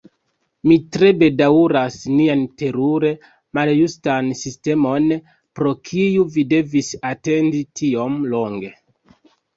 [0.69, 3.11] Mi tre bedaŭras nian terure
[3.59, 5.05] maljustan sistemon,
[5.59, 8.73] pro kiu vi devis atendi tiom longe!